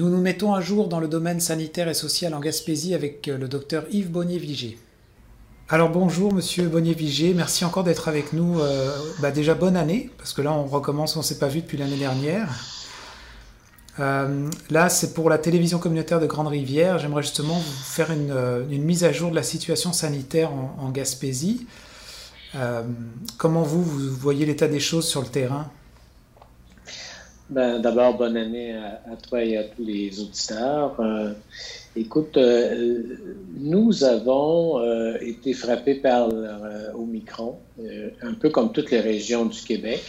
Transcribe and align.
Nous 0.00 0.08
nous 0.08 0.22
mettons 0.22 0.54
à 0.54 0.62
jour 0.62 0.88
dans 0.88 0.98
le 0.98 1.08
domaine 1.08 1.40
sanitaire 1.40 1.86
et 1.86 1.92
social 1.92 2.32
en 2.32 2.40
Gaspésie 2.40 2.94
avec 2.94 3.26
le 3.26 3.48
docteur 3.48 3.84
Yves 3.90 4.10
Bonnier-Vigé. 4.10 4.78
Alors 5.68 5.90
bonjour 5.90 6.32
Monsieur 6.32 6.68
Bonnier-Vigé, 6.68 7.34
merci 7.34 7.66
encore 7.66 7.84
d'être 7.84 8.08
avec 8.08 8.32
nous. 8.32 8.62
Bah, 9.18 9.30
déjà 9.30 9.52
bonne 9.52 9.76
année, 9.76 10.08
parce 10.16 10.32
que 10.32 10.40
là 10.40 10.54
on 10.54 10.64
recommence, 10.64 11.16
on 11.16 11.18
ne 11.18 11.24
s'est 11.24 11.38
pas 11.38 11.48
vu 11.48 11.60
depuis 11.60 11.76
l'année 11.76 11.98
dernière. 11.98 12.48
Euh, 13.98 14.48
là, 14.70 14.88
c'est 14.88 15.12
pour 15.12 15.28
la 15.28 15.36
télévision 15.36 15.78
communautaire 15.78 16.18
de 16.18 16.26
Grande 16.26 16.48
Rivière. 16.48 16.98
J'aimerais 16.98 17.20
justement 17.20 17.58
vous 17.58 17.82
faire 17.84 18.10
une, 18.10 18.30
euh, 18.30 18.64
mise 18.64 19.04
à 19.04 19.12
jour 19.12 19.30
de 19.30 19.36
la 19.36 19.42
situation 19.42 19.92
sanitaire 19.92 20.50
en, 20.50 20.88
Gaspésie. 20.88 21.66
Euh, 22.54 22.84
comment 23.36 23.64
vous, 23.64 23.82
vous 23.82 24.16
voyez 24.16 24.46
l'état 24.46 24.66
des 24.66 24.80
choses 24.80 25.06
sur 25.06 25.20
le 25.20 25.28
terrain? 25.28 25.70
Ben, 27.50 27.78
D'abord, 27.80 28.16
bonne 28.16 28.36
année 28.36 28.74
à, 28.74 29.16
toi 29.16 29.42
et 29.44 29.56
à 29.56 29.64
tous 29.64 29.84
les 29.84 30.20
auditeurs. 30.20 30.96
écoute, 31.96 32.38
nous 33.58 34.04
avons 34.04 34.80
été 35.20 35.52
frappés 35.52 35.96
par 35.96 36.28
l'Omicron, 36.28 37.56
un 38.22 38.34
peu 38.34 38.50
comme 38.50 38.72
toutes 38.72 38.90
les 38.90 39.00
régions 39.00 39.46
du 39.46 39.60
Québec. 39.60 40.00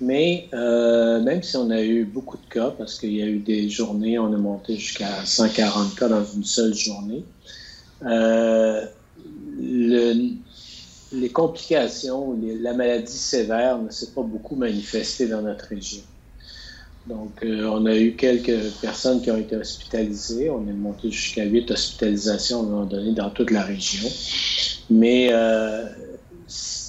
Mais 0.00 0.48
euh, 0.54 1.20
même 1.20 1.42
si 1.42 1.56
on 1.56 1.70
a 1.70 1.82
eu 1.82 2.04
beaucoup 2.04 2.36
de 2.36 2.48
cas, 2.48 2.70
parce 2.70 2.98
qu'il 3.00 3.14
y 3.14 3.22
a 3.22 3.26
eu 3.26 3.40
des 3.40 3.68
journées, 3.68 4.18
on 4.18 4.32
a 4.32 4.36
monté 4.36 4.76
jusqu'à 4.76 5.24
140 5.24 5.96
cas 5.96 6.08
dans 6.08 6.24
une 6.24 6.44
seule 6.44 6.74
journée, 6.74 7.24
euh, 8.06 8.84
les 9.60 11.30
complications, 11.32 12.38
la 12.60 12.74
maladie 12.74 13.12
sévère 13.12 13.78
ne 13.78 13.90
s'est 13.90 14.12
pas 14.12 14.22
beaucoup 14.22 14.54
manifestée 14.54 15.26
dans 15.26 15.42
notre 15.42 15.66
région. 15.66 16.02
Donc, 17.08 17.42
euh, 17.42 17.64
on 17.64 17.86
a 17.86 17.96
eu 17.96 18.14
quelques 18.16 18.70
personnes 18.80 19.22
qui 19.22 19.30
ont 19.30 19.36
été 19.36 19.56
hospitalisées. 19.56 20.50
On 20.50 20.68
est 20.68 20.72
monté 20.72 21.10
jusqu'à 21.10 21.44
huit 21.44 21.70
hospitalisations 21.70 22.60
à 22.60 22.62
un 22.62 22.66
moment 22.66 22.84
donné 22.84 23.12
dans 23.12 23.30
toute 23.30 23.50
la 23.50 23.62
région. 23.62 24.08
Mais 24.90 25.32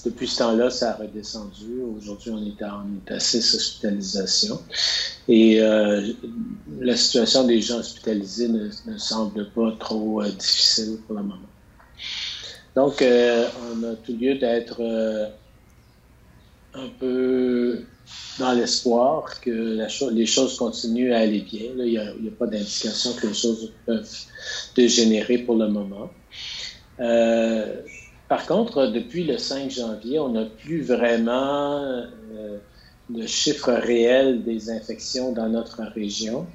depuis 0.05 0.27
ce 0.27 0.39
temps-là, 0.39 0.69
ça 0.69 0.91
a 0.91 0.95
redescendu. 0.95 1.81
Aujourd'hui, 1.97 2.31
on 2.31 2.45
est 2.45 2.61
à, 2.61 2.77
on 2.77 3.19
six 3.19 3.53
hospitalisations. 3.53 4.61
Et 5.27 5.61
euh, 5.61 6.13
la 6.79 6.95
situation 6.95 7.45
des 7.45 7.61
gens 7.61 7.79
hospitalisés 7.79 8.47
ne, 8.47 8.97
semble 8.97 9.49
pas 9.51 9.71
trop 9.79 10.21
euh, 10.21 10.29
difficile 10.29 10.97
pour 11.05 11.15
le 11.15 11.23
moment. 11.23 11.35
Donc, 12.75 13.01
euh, 13.01 13.47
on 13.71 13.83
a 13.83 13.95
tout 13.95 14.13
lieu 14.13 14.35
d'être 14.35 14.81
un 16.73 16.87
peu 16.99 17.48
dans 18.39 18.53
l'espoir 18.53 19.41
que 19.41 19.85
les 20.11 20.25
choses 20.25 20.57
continuent 20.57 21.13
à 21.13 21.19
aller 21.19 21.41
bien. 21.41 21.71
il 21.77 21.85
n'y 21.85 21.97
a, 21.97 22.31
pas 22.37 22.47
d'indication 22.47 23.13
que 23.13 23.27
les 23.27 23.33
choses 23.33 23.71
peuvent 23.85 24.17
dégénérer 24.75 25.39
pour 25.39 25.55
le 25.55 25.67
moment. 25.67 26.09
Par 28.29 28.45
contre, 28.45 28.85
depuis 28.85 29.23
le 29.23 29.39
5 29.39 29.71
janvier, 29.71 30.19
on 30.19 30.29
n'a 30.29 30.45
plus 30.45 30.83
vraiment 30.83 31.81
euh, 31.81 32.59
de 33.09 33.25
chiffres 33.25 33.71
réels 33.71 34.43
des 34.43 34.69
infections 34.69 35.31
dans 35.31 35.49
notre 35.49 35.81
région. 35.81 36.45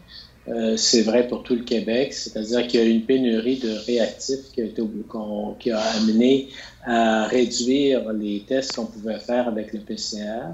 Euh, 0.46 0.76
c'est 0.76 1.02
vrai 1.02 1.26
pour 1.26 1.42
tout 1.42 1.56
le 1.56 1.64
Québec, 1.64 2.12
c'est-à-dire 2.12 2.68
qu'il 2.68 2.78
y 2.78 2.82
a 2.82 2.86
une 2.86 3.02
pénurie 3.02 3.58
de 3.58 3.72
réactifs 3.86 4.52
qui 4.52 5.70
a 5.72 5.80
amené 5.96 6.48
à 6.84 7.26
réduire 7.26 8.12
les 8.12 8.44
tests 8.46 8.76
qu'on 8.76 8.86
pouvait 8.86 9.18
faire 9.18 9.48
avec 9.48 9.72
le 9.72 9.80
PCR. 9.80 10.52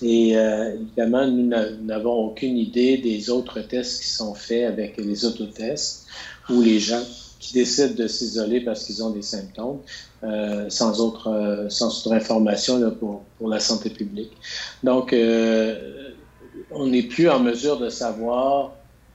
Et 0.00 0.36
euh, 0.36 0.74
évidemment, 0.74 1.26
nous 1.26 1.50
n'avons 1.82 2.14
aucune 2.26 2.56
idée 2.56 2.96
des 2.98 3.30
autres 3.30 3.60
tests 3.60 4.00
qui 4.00 4.08
sont 4.08 4.34
faits 4.34 4.64
avec 4.64 4.96
les 4.96 5.24
autotests 5.24 6.06
où 6.48 6.60
les 6.60 6.80
gens 6.80 7.02
qui 7.38 7.54
décident 7.54 7.94
de 7.94 8.06
s'isoler 8.06 8.60
parce 8.60 8.84
qu'ils 8.84 9.02
ont 9.02 9.10
des 9.10 9.22
symptômes, 9.22 9.80
euh, 10.22 10.70
sans, 10.70 11.00
autre, 11.00 11.28
euh, 11.28 11.68
sans 11.68 11.88
autre 11.88 12.12
information 12.12 12.78
là, 12.78 12.90
pour, 12.92 13.22
pour, 13.38 13.48
la 13.48 13.58
santé 13.58 13.90
publique. 13.90 14.32
Donc, 14.84 15.12
euh, 15.12 16.12
on 16.70 16.86
n'est 16.86 17.02
plus 17.02 17.28
en 17.28 17.40
mesure 17.40 17.78
de 17.78 17.88
savoir 17.88 18.72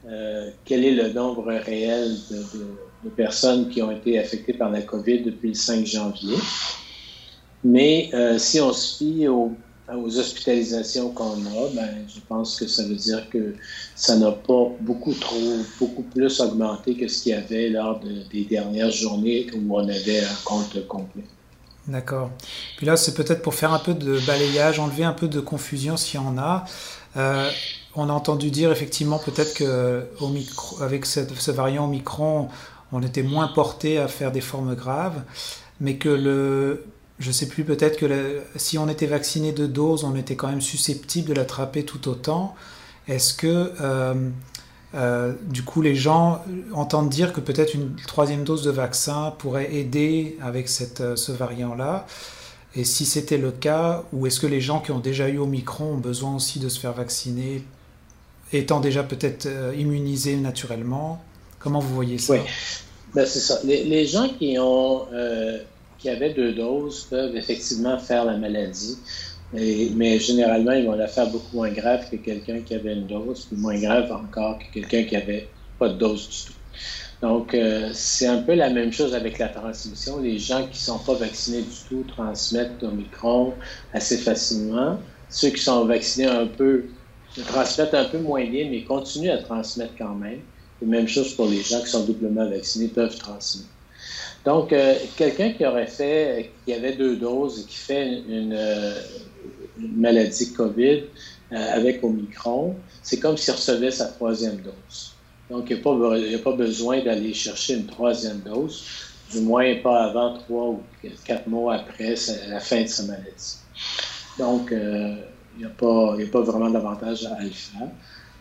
euh, 0.07 0.49
quel 0.65 0.85
est 0.85 0.91
le 0.91 1.11
nombre 1.13 1.53
réel 1.53 2.15
de, 2.29 2.38
de, 2.38 2.65
de, 3.05 3.09
personnes 3.09 3.69
qui 3.69 3.81
ont 3.81 3.91
été 3.91 4.19
affectées 4.19 4.53
par 4.53 4.69
la 4.69 4.81
COVID 4.81 5.21
depuis 5.21 5.49
le 5.49 5.53
5 5.53 5.85
janvier. 5.85 6.38
Mais 7.63 8.09
euh, 8.13 8.38
si 8.38 8.61
on 8.61 8.71
se 8.71 8.97
fie 8.97 9.27
aux 9.27 9.51
aux 9.95 10.19
hospitalisations 10.19 11.11
qu'on 11.11 11.33
a, 11.33 11.69
ben, 11.73 12.05
je 12.07 12.19
pense 12.27 12.57
que 12.59 12.67
ça 12.67 12.83
veut 12.83 12.95
dire 12.95 13.29
que 13.29 13.55
ça 13.95 14.17
n'a 14.17 14.31
pas 14.31 14.71
beaucoup 14.81 15.13
trop, 15.13 15.57
beaucoup 15.79 16.03
plus 16.03 16.39
augmenté 16.41 16.95
que 16.95 17.07
ce 17.07 17.23
qu'il 17.23 17.31
y 17.31 17.35
avait 17.35 17.69
lors 17.69 17.99
des 18.31 18.43
dernières 18.43 18.91
journées 18.91 19.47
où 19.55 19.75
on 19.75 19.87
avait 19.87 20.19
un 20.19 20.35
compte 20.43 20.85
complet. 20.87 21.23
D'accord. 21.87 22.31
Puis 22.75 22.85
là, 22.85 22.97
c'est 22.97 23.13
peut-être 23.13 23.41
pour 23.41 23.55
faire 23.55 23.71
un 23.71 23.79
peu 23.79 23.93
de 23.93 24.19
balayage, 24.27 24.77
enlever 24.79 25.05
un 25.05 25.13
peu 25.13 25.29
de 25.29 25.39
confusion 25.39 25.95
s'il 25.95 26.19
y 26.19 26.23
en 26.23 26.37
a. 26.37 26.65
Euh, 27.15 27.49
on 27.95 28.09
a 28.09 28.13
entendu 28.13 28.51
dire 28.51 28.71
effectivement 28.71 29.19
peut-être 29.19 29.53
que 29.53 30.05
avec 30.81 31.05
ce 31.05 31.51
variant 31.51 31.85
Omicron, 31.85 32.49
on 32.91 33.01
était 33.01 33.23
moins 33.23 33.47
porté 33.47 33.97
à 33.99 34.07
faire 34.09 34.31
des 34.33 34.41
formes 34.41 34.75
graves, 34.75 35.23
mais 35.79 35.95
que 35.95 36.09
le 36.09 36.85
je 37.19 37.31
sais 37.31 37.47
plus, 37.47 37.63
peut-être 37.63 37.97
que 37.97 38.41
si 38.55 38.78
on 38.78 38.88
était 38.88 39.07
vacciné 39.07 39.51
de 39.51 39.66
doses, 39.66 40.03
on 40.03 40.16
était 40.16 40.35
quand 40.35 40.50
même 40.50 40.61
susceptible 40.61 41.29
de 41.29 41.33
l'attraper 41.33 41.83
tout 41.83 42.07
autant. 42.07 42.53
Est-ce 43.07 43.33
que 43.33 43.72
euh, 43.81 44.29
euh, 44.94 45.33
du 45.50 45.63
coup 45.63 45.81
les 45.81 45.95
gens 45.95 46.44
entendent 46.73 47.09
dire 47.09 47.33
que 47.33 47.39
peut-être 47.39 47.73
une 47.73 47.95
troisième 48.07 48.44
dose 48.44 48.63
de 48.63 48.72
vaccin 48.72 49.33
pourrait 49.39 49.73
aider 49.73 50.38
avec 50.41 50.69
cette, 50.69 51.01
euh, 51.01 51.16
ce 51.16 51.31
variant-là? 51.31 52.06
Et 52.75 52.83
si 52.83 53.06
c'était 53.06 53.39
le 53.39 53.51
cas, 53.51 54.03
ou 54.13 54.27
est-ce 54.27 54.39
que 54.39 54.45
les 54.45 54.61
gens 54.61 54.79
qui 54.79 54.91
ont 54.91 55.00
déjà 55.00 55.27
eu 55.29 55.39
Omicron 55.39 55.94
ont 55.94 55.97
besoin 55.97 56.35
aussi 56.35 56.59
de 56.59 56.69
se 56.69 56.79
faire 56.79 56.94
vacciner, 56.94 57.63
étant 58.53 58.79
déjà 58.79 59.01
peut-être 59.01 59.47
immunisés 59.75 60.35
naturellement? 60.35 61.23
Comment 61.57 61.79
vous 61.79 61.95
voyez 61.95 62.19
ça? 62.19 62.33
Oui, 62.33 62.39
ben, 63.16 63.25
c'est 63.25 63.39
ça. 63.39 63.59
Les, 63.63 63.83
les, 63.85 64.06
gens 64.06 64.29
qui 64.29 64.59
ont 64.59 65.07
qui 65.97 66.09
avaient 66.09 66.33
deux 66.33 66.53
doses 66.53 67.07
peuvent 67.09 67.35
effectivement 67.35 67.97
faire 67.97 68.25
la 68.25 68.37
maladie. 68.37 68.97
mais 69.53 70.19
généralement, 70.19 70.73
ils 70.73 70.85
vont 70.85 70.95
la 70.95 71.07
faire 71.07 71.29
beaucoup 71.29 71.57
moins 71.57 71.71
grave 71.71 72.09
que 72.09 72.17
quelqu'un 72.17 72.59
qui 72.61 72.75
avait 72.75 72.93
une 72.93 73.07
dose, 73.07 73.45
puis 73.45 73.57
moins 73.57 73.79
grave 73.79 74.11
encore 74.11 74.59
que 74.59 74.65
quelqu'un 74.73 75.03
qui 75.03 75.15
n'avait 75.15 75.49
pas 75.79 75.89
de 75.89 75.97
dose 75.97 76.29
du 76.29 76.37
tout. 76.47 76.59
Donc, 77.21 77.55
euh, 77.55 77.89
c'est 77.93 78.27
un 78.27 78.43
peu 78.43 78.53
la 78.53 78.69
même 78.69 78.91
chose 78.91 79.15
avec 79.15 79.39
la 79.39 79.47
transmission. 79.47 80.19
Les 80.19 80.37
gens 80.37 80.63
qui 80.63 80.73
ne 80.79 80.97
sont 80.97 80.99
pas 80.99 81.15
vaccinés 81.15 81.63
du 81.63 81.77
tout 81.89 82.03
transmettent 82.07 82.83
Omicron 82.83 83.53
assez 83.93 84.17
facilement. 84.17 84.99
Ceux 85.29 85.49
qui 85.49 85.61
sont 85.61 85.85
vaccinés 85.85 86.27
un 86.27 86.45
peu 86.45 86.85
transmettent 87.47 87.95
un 87.95 88.05
peu 88.05 88.19
moins 88.19 88.45
bien, 88.45 88.69
mais 88.69 88.83
continuent 88.83 89.31
à 89.31 89.39
transmettre 89.39 89.93
quand 89.97 90.15
même. 90.15 90.41
Et 90.81 90.85
même 90.85 91.07
chose 91.07 91.33
pour 91.33 91.47
les 91.47 91.61
gens 91.61 91.81
qui 91.81 91.87
sont 91.87 92.05
doublement 92.05 92.47
vaccinés 92.47 92.87
peuvent 92.87 93.17
transmettre. 93.17 93.67
Donc, 94.47 94.71
euh, 94.71 94.95
quelqu'un 95.17 95.51
qui 95.51 95.65
aurait 95.65 95.87
fait, 95.87 96.51
qui 96.63 96.73
avait 96.73 96.93
deux 96.93 97.17
doses 97.17 97.59
et 97.59 97.63
qui 97.65 97.75
fait 97.75 98.23
une, 98.29 98.53
euh, 98.53 98.93
maladie 99.77 100.53
COVID 100.53 101.03
euh, 101.51 101.73
avec 101.73 102.01
Omicron, 102.01 102.77
c'est 103.03 103.19
comme 103.19 103.35
s'il 103.35 103.53
recevait 103.55 103.91
sa 103.91 104.05
troisième 104.05 104.55
dose. 104.61 105.15
Donc, 105.49 105.65
il 105.69 105.75
n'y 105.75 106.35
a, 106.35 106.39
pas 106.39 106.53
besoin 106.53 107.03
d'aller 107.03 107.33
chercher 107.33 107.73
une 107.73 107.87
troisième 107.87 108.39
dose, 108.39 108.85
du 109.33 109.41
moins 109.41 109.75
pas 109.83 110.05
avant 110.05 110.37
trois 110.37 110.69
ou 110.69 110.81
quatre 111.25 111.47
mois 111.47 111.75
après 111.75 112.15
la 112.47 112.61
fin 112.61 112.83
de 112.83 112.87
sa 112.87 113.03
maladie. 113.03 113.57
Donc, 114.39 114.69
il 114.71 115.57
n'y 115.57 115.65
a, 115.65 115.67
a, 115.67 116.29
pas 116.31 116.41
vraiment 116.41 116.69
d'avantage 116.69 117.25
à 117.25 117.43
le 117.43 117.50
faire. 117.50 117.89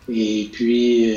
Et 0.09 0.49
puis, 0.53 1.17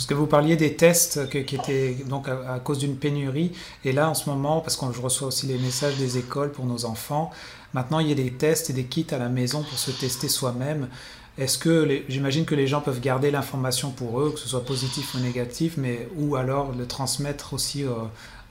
parce 0.00 0.06
que 0.06 0.14
vous 0.14 0.26
parliez 0.26 0.56
des 0.56 0.76
tests 0.76 1.28
qui 1.28 1.56
étaient 1.56 1.94
donc 2.08 2.26
à, 2.26 2.58
cause 2.58 2.78
d'une 2.78 2.96
pénurie. 2.96 3.52
Et 3.84 3.92
là, 3.92 4.08
en 4.08 4.14
ce 4.14 4.30
moment, 4.30 4.60
parce 4.60 4.74
que 4.78 4.86
je 4.94 4.98
reçois 4.98 5.28
aussi 5.28 5.44
les 5.44 5.58
messages 5.58 5.96
des 5.96 6.16
écoles 6.16 6.52
pour 6.52 6.64
nos 6.64 6.86
enfants, 6.86 7.30
maintenant 7.74 7.98
il 7.98 8.08
y 8.08 8.12
a 8.12 8.14
des 8.14 8.30
tests 8.32 8.70
et 8.70 8.72
des 8.72 8.84
kits 8.84 9.04
à 9.10 9.18
la 9.18 9.28
maison 9.28 9.62
pour 9.62 9.78
se 9.78 9.90
tester 9.90 10.30
soi-même. 10.30 10.88
Est-ce 11.36 11.58
que 11.58 12.00
j'imagine 12.08 12.46
que 12.46 12.54
les 12.54 12.66
gens 12.66 12.80
peuvent 12.80 13.02
garder 13.02 13.30
l'information 13.30 13.90
pour 13.90 14.22
eux, 14.22 14.30
que 14.30 14.38
ce 14.38 14.48
soit 14.48 14.64
positif 14.64 15.14
ou 15.14 15.18
négatif, 15.18 15.74
mais 15.76 16.08
ou 16.16 16.34
alors 16.34 16.72
le 16.72 16.86
transmettre 16.86 17.52
aussi 17.52 17.84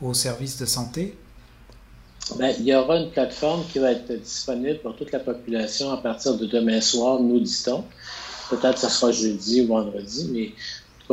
aux 0.04 0.14
services 0.14 0.60
de 0.60 0.68
santé? 0.68 1.18
Ben, 2.38 2.54
il 2.60 2.66
y 2.66 2.76
aura 2.76 2.98
une 2.98 3.10
plateforme 3.10 3.64
qui 3.74 3.80
va 3.80 3.94
être 3.94 4.14
disponible 4.22 4.78
pour 4.84 4.96
toute 4.96 5.12
la 5.12 5.20
population 5.20 5.90
à 5.90 5.98
partir 5.98 6.38
de 6.38 6.46
demain 6.46 6.80
soir, 6.80 7.20
nous 7.20 7.40
dit-on. 7.40 7.86
Peut-être 8.52 8.76
que 8.76 8.82
ce 8.82 8.90
sera 8.90 9.12
jeudi 9.12 9.62
ou 9.62 9.68
vendredi, 9.68 10.30
mais 10.32 10.52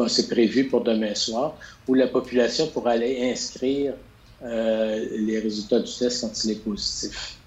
c'est 0.09 0.29
prévu 0.29 0.65
pour 0.65 0.83
demain 0.83 1.15
soir, 1.15 1.57
où 1.89 1.95
la 1.95 2.07
population 2.07 2.67
pourra 2.69 2.93
aller 2.93 3.31
inscrire 3.31 3.95
euh, 4.45 5.07
les 5.13 5.39
résultats 5.39 5.81
du 5.81 5.91
test 5.91 6.21
quand 6.21 6.45
il 6.45 6.51
est 6.51 6.63
positif. 6.63 7.39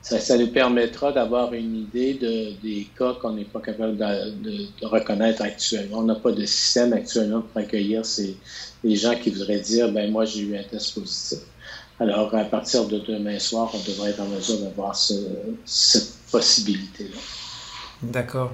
ça, 0.00 0.38
nous 0.38 0.48
permettra 0.48 1.12
d'avoir 1.12 1.52
une 1.52 1.76
idée 1.76 2.14
de, 2.14 2.52
des 2.62 2.88
cas 2.98 3.14
qu'on 3.20 3.32
n'est 3.32 3.44
pas 3.44 3.60
capable 3.60 3.98
de, 3.98 4.86
reconnaître 4.86 5.42
actuellement. 5.42 5.98
On 5.98 6.04
n'a 6.04 6.14
pas 6.14 6.32
de 6.32 6.44
système 6.46 6.94
actuellement 6.94 7.42
pour 7.42 7.60
accueillir 7.60 8.06
ces, 8.06 8.36
les 8.82 8.96
gens 8.96 9.14
qui 9.14 9.30
voudraient 9.30 9.60
dire, 9.60 9.92
ben 9.92 10.10
moi 10.10 10.24
j'ai 10.24 10.40
eu 10.40 10.56
un 10.56 10.62
test 10.62 10.94
positif. 10.94 11.40
Alors, 11.98 12.34
à 12.34 12.44
partir 12.44 12.86
de 12.86 12.98
demain 12.98 13.38
soir, 13.38 13.70
on 13.74 13.78
devrait 13.90 14.10
être 14.10 14.20
en 14.20 14.28
mesure 14.28 14.58
d'avoir 14.60 14.96
cette 14.96 16.12
possibilité-là. 16.32 17.18
D'accord. 18.02 18.52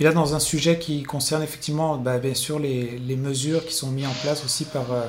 Puis 0.00 0.06
là, 0.06 0.12
dans 0.12 0.34
un 0.34 0.40
sujet 0.40 0.78
qui 0.78 1.02
concerne 1.02 1.42
effectivement, 1.42 1.98
ben, 1.98 2.18
bien 2.18 2.32
sûr, 2.32 2.58
les, 2.58 3.16
mesures 3.18 3.66
qui 3.66 3.74
sont 3.74 3.90
mises 3.90 4.06
en 4.06 4.14
place 4.22 4.42
aussi 4.46 4.64
par 4.64 4.90
euh, 4.92 5.04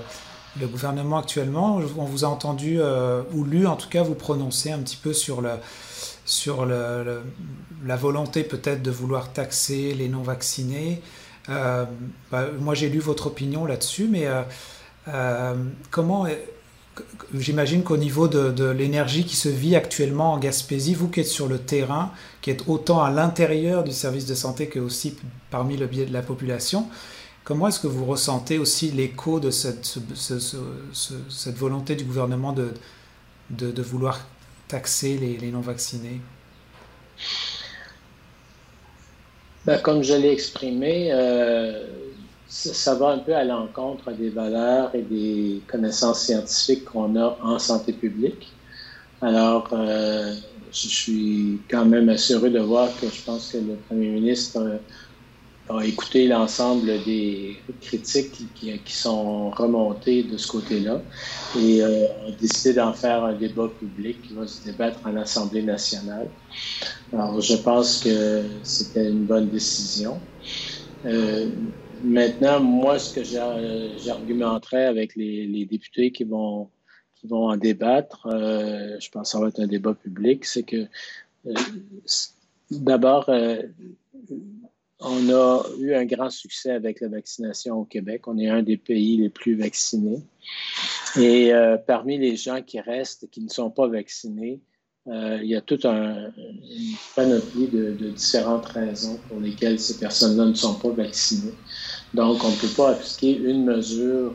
le 0.60 0.68
gouvernement 0.68 1.20
actuellement, 1.20 1.80
on 1.98 2.04
vous 2.04 2.26
a 2.26 2.28
entendu, 2.28 2.82
euh, 2.82 3.24
ou 3.32 3.46
lu 3.46 3.66
en 3.68 3.78
tout 3.78 3.88
cas, 3.88 4.04
vous 4.04 4.16
prononcer 4.16 4.70
un 4.70 4.80
petit 4.80 4.98
peu 4.98 5.14
sur, 5.14 5.42
la 5.42 5.56
volonté 7.96 8.44
peut-être 8.44 8.84
de 8.84 8.92
vouloir 8.92 9.32
taxer 9.32 9.94
les 9.94 10.10
non-vaccinés. 10.10 11.02
Euh, 11.48 11.86
bah, 12.30 12.48
moi, 12.60 12.74
j'ai 12.74 12.90
lu 12.90 13.00
votre 13.00 13.28
opinion 13.28 13.64
là-dessus, 13.66 14.10
mais 14.12 14.28
comment 15.90 16.28
J'imagine 17.34 17.84
qu'au 17.84 17.98
niveau 17.98 18.28
de, 18.28 18.70
l'énergie 18.70 19.24
qui 19.26 19.36
se 19.36 19.48
vit 19.48 19.76
actuellement 19.76 20.34
en 20.34 20.38
Gaspésie, 20.38 20.94
vous 20.94 21.08
qui 21.08 21.22
êtes 21.22 21.28
sur 21.28 21.48
le 21.48 21.60
terrain, 21.60 22.12
qui 22.42 22.50
êtes 22.50 22.68
autant 22.68 23.02
à 23.02 23.10
l'intérieur 23.10 23.84
du 23.84 23.92
service 23.92 24.26
de 24.26 24.36
santé 24.36 24.68
que 24.68 24.80
aussi 24.80 25.16
parmi 25.50 25.78
le 25.78 25.88
biais 25.88 26.06
de 26.06 26.14
la 26.14 26.22
population, 26.22 26.88
Comment 27.44 27.68
est-ce 27.68 27.80
que 27.80 27.88
vous 27.88 28.06
ressentez 28.06 28.60
aussi 28.60 28.92
l'écho 28.92 29.40
de 29.40 29.50
cette, 29.50 29.98
volonté 31.58 31.96
du 31.96 32.04
gouvernement 32.04 32.54
de, 32.54 32.72
de, 33.50 33.82
vouloir 33.82 34.28
taxer 34.68 35.18
les, 35.18 35.52
non-vaccinés? 35.52 36.22
Ben, 39.66 39.82
Comme 39.82 40.04
je 40.04 40.14
l'ai 40.14 40.32
exprimé, 40.32 41.10
euh, 41.12 41.88
ça, 42.52 42.96
va 42.96 43.12
un 43.12 43.20
peu 43.20 43.34
à 43.34 43.46
l'encontre 43.46 44.12
des 44.12 44.30
valeurs 44.30 44.94
et 44.94 45.02
des 45.02 45.62
connaissances 45.68 46.26
scientifiques 46.26 46.84
qu'on 46.84 47.16
a 47.16 47.38
en 47.42 47.58
santé 47.58 47.94
publique. 47.94 48.52
Alors, 49.22 49.70
euh, 49.72 50.36
je 50.74 50.88
suis 50.88 51.60
quand 51.70 51.86
même 51.86 52.10
heureux 52.10 52.50
de 52.50 52.60
voir 52.60 52.90
que 53.00 53.08
je 53.08 53.22
pense 53.22 53.54
que 53.54 53.58
le 53.58 53.76
Premier 53.88 54.10
ministre 54.10 54.80
a 55.70 55.86
écouté 55.86 56.28
l'ensemble 56.28 56.88
des 57.06 57.58
critiques 57.80 58.34
qui, 58.54 58.94
sont 58.94 59.50
remontées 59.52 60.24
de 60.24 60.36
ce 60.36 60.48
côté-là 60.48 61.00
et 61.58 61.82
euh, 61.82 62.06
a 62.28 62.32
décidé 62.32 62.74
d'en 62.74 62.92
faire 62.92 63.24
un 63.24 63.34
débat 63.34 63.70
public 63.80 64.22
qui 64.24 64.34
va 64.34 64.46
se 64.46 64.66
débattre 64.66 65.00
en 65.06 65.16
Assemblée 65.16 65.64
nationale. 65.64 66.28
Alors, 67.14 67.40
je 67.40 67.56
pense 67.56 68.00
que 68.04 68.44
c'était 68.64 69.10
une 69.10 69.24
bonne 69.24 69.48
décision. 69.48 70.20
Euh, 71.06 71.48
maintenant, 72.04 72.60
moi, 72.60 73.00
ce 73.00 73.14
que 73.14 73.24
j'argumenterais 73.24 74.86
avec 74.86 75.16
les, 75.16 75.66
députés 75.66 76.12
qui 76.12 76.24
vont, 76.24 76.70
qui 77.16 77.28
vont 77.28 77.50
en 77.50 77.58
débattre, 77.58 78.28
euh, 78.28 78.98
je 79.00 79.10
pense 79.10 79.30
que 79.30 79.38
ça 79.38 79.40
va 79.40 79.48
être 79.50 79.60
un 79.60 79.68
débat 79.68 79.94
public, 79.94 80.46
c'est 80.46 80.64
que 80.64 80.88
d'abord, 82.70 83.30
on 85.02 85.30
a 85.30 85.64
eu 85.80 85.94
un 85.94 86.06
grand 86.06 86.30
succès 86.30 86.72
avec 86.72 87.02
la 87.02 87.08
vaccination 87.08 87.80
au 87.80 87.86
Québec. 87.86 88.28
On 88.28 88.38
est 88.38 88.50
un 88.50 88.62
des 88.62 88.78
pays 88.78 89.18
les 89.18 89.30
plus 89.30 89.56
vaccinés. 89.56 90.22
Et 91.18 91.54
euh, 91.54 91.78
parmi 91.78 92.18
les 92.18 92.36
gens 92.36 92.62
qui 92.62 92.80
restent, 92.80 93.30
qui 93.32 93.42
ne 93.42 93.50
sont 93.50 93.72
pas 93.72 93.88
vaccinés, 93.88 94.62
euh, 95.08 95.40
il 95.42 95.50
y 95.50 95.56
a 95.56 95.62
toute 95.62 95.86
un, 95.86 96.32
une 96.38 96.96
panoplie 97.16 97.68
de, 97.68 98.12
différentes 98.12 98.68
raisons 98.68 99.20
pour 99.28 99.40
lesquelles 99.40 99.80
ces 99.80 99.98
personnes-là 99.98 100.46
ne 100.46 100.54
sont 100.54 100.76
pas 100.76 100.92
vaccinées. 100.92 101.54
Donc, 102.14 102.44
on 102.44 102.50
ne 102.50 102.56
peut 102.56 102.68
pas 102.76 102.92
appliquer 102.92 103.38
une 103.38 103.66
mesure, 103.66 104.34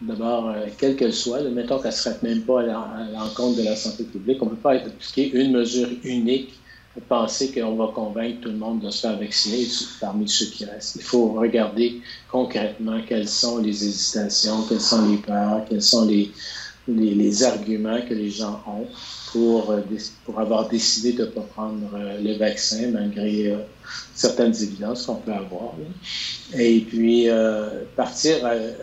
d'abord, 0.00 0.48
euh, 0.48 0.66
quelle 0.78 0.96
qu'elle 0.96 1.12
soit, 1.12 1.42
mettons 1.42 1.78
qu'elle 1.78 1.92
ne 1.92 1.96
serait 1.96 2.18
même 2.22 2.42
pas 2.42 2.62
à 2.62 3.06
l'encontre 3.12 3.58
de 3.58 3.62
la 3.62 3.76
santé 3.76 4.04
publique, 4.04 4.42
on 4.42 4.46
ne 4.46 4.50
peut 4.50 4.56
pas 4.56 4.72
appliquer 4.72 5.32
une 5.32 5.52
mesure 5.52 5.88
unique 6.04 6.52
penser 7.00 7.52
qu'on 7.52 7.76
va 7.76 7.92
convaincre 7.94 8.40
tout 8.42 8.48
le 8.48 8.56
monde 8.56 8.80
de 8.80 8.90
se 8.90 9.02
faire 9.02 9.18
vacciner 9.18 9.66
parmi 10.00 10.28
ceux 10.28 10.46
qui 10.46 10.64
restent. 10.64 10.96
Il 10.96 11.02
faut 11.02 11.28
regarder 11.32 12.00
concrètement 12.30 13.00
quelles 13.06 13.28
sont 13.28 13.58
les 13.58 13.84
hésitations, 13.84 14.62
quelles 14.68 14.80
sont 14.80 15.08
les 15.10 15.18
peurs, 15.18 15.64
quels 15.68 15.82
sont 15.82 16.06
les, 16.06 16.32
arguments 17.42 18.00
que 18.08 18.14
les 18.14 18.30
gens 18.30 18.62
ont 18.66 18.86
pour, 19.32 19.70
euh, 19.70 19.80
pour 20.24 20.40
avoir 20.40 20.68
décidé 20.68 21.12
de 21.12 21.24
ne 21.24 21.30
pas 21.30 21.42
prendre 21.42 21.90
euh, 21.94 22.20
le 22.20 22.34
vaccin 22.34 22.90
malgré 22.92 23.48
euh, 23.48 23.58
certaines 24.14 24.54
évidences 24.62 25.06
qu'on 25.06 25.16
peut 25.16 25.32
avoir. 25.32 25.74
Et 26.56 26.80
puis, 26.80 27.28
partir, 27.94 28.36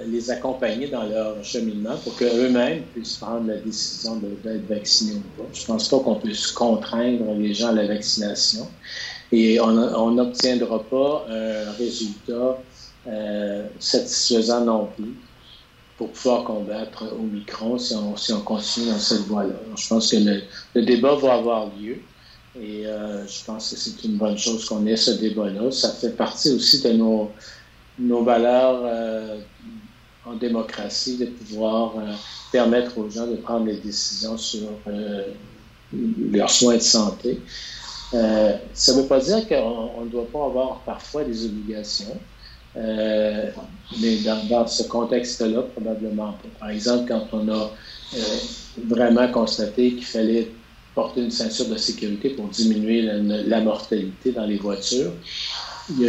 les 0.07 0.31
accompagner 0.31 0.87
dans 0.87 1.03
leur 1.03 1.43
cheminement 1.43 1.97
pour 2.03 2.15
qu'eux-mêmes 2.15 2.83
puissent 2.93 3.17
prendre 3.17 3.47
la 3.47 3.57
décision 3.57 4.21
d'être 4.43 4.67
vaccinés 4.69 5.15
ou 5.15 5.41
pas. 5.41 5.49
Je 5.53 5.61
ne 5.61 5.67
pense 5.67 5.89
pas 5.89 5.99
qu'on 5.99 6.15
puisse 6.15 6.51
contraindre 6.51 7.33
les 7.37 7.53
gens 7.53 7.69
à 7.69 7.73
la 7.73 7.87
vaccination. 7.87 8.67
Et 9.31 9.59
on 9.59 10.11
n'obtiendra 10.11 10.83
pas 10.83 11.25
un 11.29 11.71
résultat 11.73 12.59
satisfaisant 13.79 14.63
non 14.63 14.87
plus 14.95 15.15
pour 15.97 16.11
pouvoir 16.11 16.43
combattre 16.43 17.03
Omicron 17.13 17.77
si 17.77 17.93
on, 17.95 18.17
si 18.17 18.33
on 18.33 18.41
continue 18.41 18.87
dans 18.87 18.99
cette 18.99 19.21
voie-là. 19.21 19.55
Je 19.77 19.87
pense 19.87 20.11
que 20.11 20.17
le, 20.75 20.85
débat 20.85 21.15
va 21.15 21.35
avoir 21.35 21.67
lieu 21.79 21.97
et 22.59 22.85
euh, 22.85 23.25
je 23.27 23.43
pense 23.45 23.71
que 23.71 23.75
c'est 23.75 24.03
une 24.03 24.17
bonne 24.17 24.37
chose 24.37 24.65
qu'on 24.65 24.85
ait 24.85 24.95
ce 24.95 25.11
débat-là. 25.11 25.71
Ça 25.71 25.91
fait 25.91 26.15
partie 26.15 26.51
aussi 26.51 26.81
de 26.81 26.93
nos, 26.93 27.31
nos 27.99 28.23
valeurs 28.23 28.81
euh, 28.83 29.39
en 30.25 30.33
démocratie 30.33 31.17
de 31.17 31.25
pouvoir 31.25 31.93
euh, 31.97 32.13
permettre 32.51 32.97
aux 32.97 33.09
gens 33.09 33.27
de 33.27 33.35
prendre 33.35 33.65
des 33.65 33.77
décisions 33.77 34.37
sur 34.37 34.69
leurs 36.31 36.49
soins 36.49 36.77
de 36.77 36.81
santé. 36.81 37.39
ça 38.11 38.17
ne 38.93 39.01
veut 39.01 39.07
pas 39.07 39.19
dire 39.19 39.47
qu'on 39.47 40.05
ne 40.05 40.09
doit 40.09 40.27
pas 40.31 40.45
avoir 40.45 40.79
parfois 40.79 41.23
des 41.23 41.45
obligations. 41.45 42.17
Euh, 42.75 43.51
mais 44.01 44.17
dans, 44.17 44.67
ce 44.67 44.83
contexte-là, 44.83 45.61
probablement 45.61 46.33
pas. 46.33 46.49
Par 46.59 46.69
exemple, 46.69 47.05
quand 47.07 47.27
on 47.33 47.47
a 47.49 47.71
euh, 48.15 48.17
vraiment 48.87 49.27
constaté 49.27 49.93
qu'il 49.93 50.05
fallait 50.05 50.49
porter 50.95 51.21
une 51.21 51.31
ceinture 51.31 51.67
de 51.67 51.77
sécurité 51.77 52.29
pour 52.29 52.47
diminuer 52.47 53.01
la, 53.01 53.61
mortalité 53.61 54.31
dans 54.31 54.45
les 54.45 54.57
voitures, 54.57 55.11
il 55.89 56.01
y, 56.01 56.07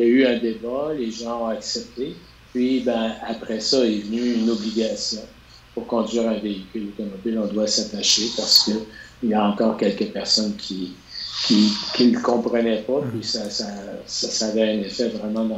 a 0.00 0.04
eu, 0.04 0.26
un 0.26 0.38
débat, 0.38 0.92
les 0.98 1.10
gens 1.10 1.44
ont 1.44 1.48
accepté. 1.48 2.14
Puis, 2.52 2.80
ben, 2.80 3.12
après 3.26 3.60
ça 3.60 3.84
est 3.84 4.00
venue 4.00 4.34
une 4.34 4.50
obligation 4.50 5.20
pour 5.74 5.86
conduire 5.86 6.28
un 6.28 6.38
véhicule 6.38 6.88
automobile. 6.88 7.40
On 7.42 7.52
doit 7.52 7.66
s'attacher 7.66 8.24
parce 8.36 8.64
qu'il 8.64 9.28
y 9.28 9.34
a 9.34 9.44
encore 9.44 9.76
quelques 9.76 10.10
personnes 10.12 10.54
qui, 10.56 10.94
qui 11.46 12.06
ne 12.06 12.18
comprenaient 12.18 12.82
pas, 12.82 13.00
puis 13.12 13.26
ça, 13.26 13.50
ça, 13.50 13.66
ça, 14.06 14.46
avait 14.46 14.62
un 14.62 14.80
effet 14.80 15.08
vraiment 15.08 15.48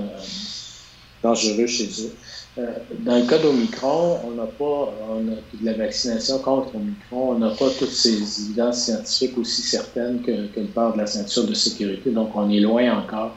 dangereux 1.23 1.67
chez 1.67 1.89
eux. 2.03 2.15
Euh, 2.59 2.73
dans 3.01 3.19
le 3.19 3.27
cas 3.27 3.39
d'Omicron, 3.39 4.19
on 4.25 4.31
n'a 4.31 4.47
pas, 4.47 4.95
on 5.11 5.29
a, 5.29 5.61
de 5.61 5.65
la 5.65 5.75
vaccination 5.75 6.39
contre 6.39 6.75
Omicron, 6.75 7.33
on 7.33 7.39
n'a 7.39 7.51
pas 7.51 7.69
toutes 7.79 7.91
ces 7.91 8.15
évidences 8.41 8.85
scientifiques 8.85 9.37
aussi 9.37 9.61
certaines 9.61 10.23
que, 10.23 10.47
que 10.47 10.61
le 10.61 10.67
port 10.67 10.95
de 10.95 10.99
la 10.99 11.07
ceinture 11.07 11.47
de 11.47 11.53
sécurité. 11.53 12.11
Donc, 12.11 12.35
on 12.35 12.49
est 12.49 12.61
loin 12.61 12.99
encore 12.99 13.37